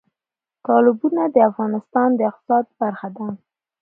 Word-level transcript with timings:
تالابونه 0.65 1.23
د 1.35 1.37
افغانستان 1.49 2.09
د 2.15 2.19
اقتصاد 2.29 2.65
برخه 2.81 3.07
ده. 3.17 3.27